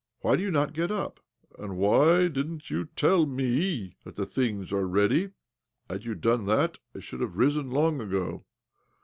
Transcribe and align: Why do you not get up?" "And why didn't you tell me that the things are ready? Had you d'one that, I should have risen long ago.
Why 0.21 0.35
do 0.35 0.41
you 0.41 0.49
not 0.49 0.73
get 0.73 0.89
up?" 0.89 1.19
"And 1.59 1.77
why 1.77 2.27
didn't 2.27 2.71
you 2.71 2.85
tell 2.85 3.27
me 3.27 3.97
that 4.03 4.15
the 4.15 4.25
things 4.25 4.73
are 4.73 4.87
ready? 4.87 5.29
Had 5.91 6.05
you 6.05 6.15
d'one 6.15 6.47
that, 6.47 6.79
I 6.95 7.01
should 7.01 7.21
have 7.21 7.37
risen 7.37 7.69
long 7.69 8.01
ago. 8.01 8.43